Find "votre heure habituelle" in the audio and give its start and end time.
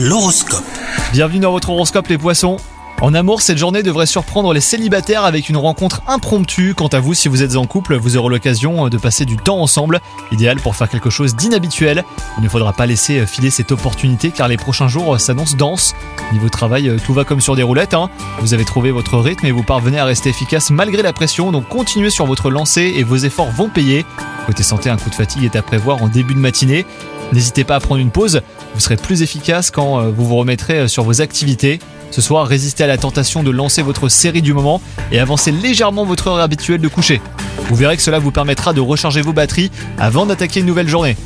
36.04-36.80